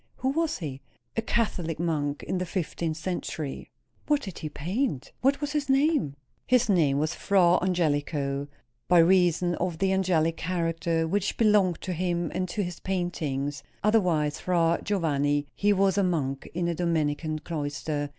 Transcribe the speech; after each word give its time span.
"Who 0.15 0.29
was 0.29 0.57
he?" 0.57 0.81
"A 1.15 1.21
Catholic 1.21 1.77
monk, 1.79 2.23
in 2.23 2.39
the 2.39 2.45
fifteenth 2.47 2.97
century." 2.97 3.69
"What 4.07 4.23
did 4.23 4.39
he 4.39 4.49
paint? 4.49 5.11
What 5.21 5.39
was 5.41 5.51
his 5.51 5.69
name?" 5.69 6.15
"His 6.47 6.69
name 6.69 6.97
was 6.97 7.13
Fra 7.13 7.59
Angelico 7.61 8.47
by 8.87 8.97
reason 8.97 9.53
of 9.57 9.77
the 9.77 9.93
angelic 9.93 10.37
character 10.37 11.07
which 11.07 11.37
belonged 11.37 11.81
to 11.81 11.93
him 11.93 12.31
and 12.33 12.49
to 12.49 12.63
his 12.63 12.79
paintings; 12.79 13.61
otherwise 13.83 14.39
Fra 14.39 14.79
Giovanni; 14.83 15.45
he 15.53 15.71
was 15.71 15.99
a 15.99 16.03
monk 16.03 16.49
in 16.51 16.67
a 16.67 16.73
Dominican 16.73 17.37
cloister. 17.37 18.09